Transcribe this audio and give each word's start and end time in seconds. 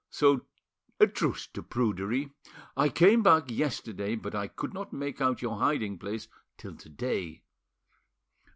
So 0.09 0.47
a 0.99 1.05
truce 1.05 1.45
to 1.53 1.61
prudery! 1.61 2.31
I 2.75 2.89
came 2.89 3.21
back 3.21 3.51
yesterday, 3.51 4.15
but 4.15 4.33
I 4.33 4.47
could 4.47 4.73
not 4.73 4.91
make 4.91 5.21
out 5.21 5.43
your 5.43 5.59
hiding 5.59 5.99
place 5.99 6.27
till 6.57 6.75
to 6.75 6.89
day. 6.89 7.43